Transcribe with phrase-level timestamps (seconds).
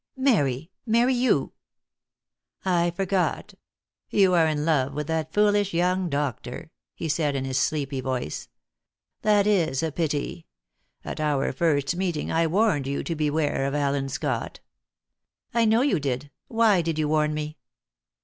[0.17, 1.53] "Marry marry you!"
[2.65, 3.53] "I forgot.
[4.09, 8.49] You are in love with that foolish young doctor," he said in his sleepy voice.
[9.21, 10.47] "That is a pity.
[11.05, 14.59] At our first meeting I warned you to beware of Allen Scott."
[15.53, 16.31] "I know you did.
[16.47, 17.57] Why did you warn me?"